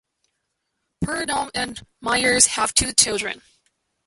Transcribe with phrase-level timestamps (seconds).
[1.05, 3.43] Purdum and Myers have two children.